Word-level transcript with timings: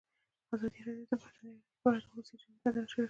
ازادي 0.53 0.79
راډیو 0.87 1.07
د 1.11 1.13
بهرنۍ 1.21 1.53
اړیکې 1.55 1.77
په 1.81 1.87
اړه 1.89 1.99
د 2.05 2.07
ولسي 2.13 2.33
جرګې 2.41 2.51
نظرونه 2.65 2.87
شریک 2.91 2.93
کړي. 2.93 2.99